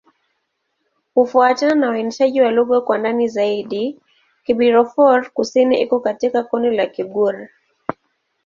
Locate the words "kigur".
6.87-7.47